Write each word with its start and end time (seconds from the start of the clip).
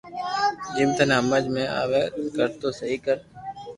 جيم 0.75 0.89
ٿني 0.97 1.15
ھمج 1.21 1.43
مي 1.53 1.63
آوي 1.81 2.01
ڪر 2.35 2.49
تو 2.59 2.67
سھي 2.77 2.95
ڪر 3.05 3.17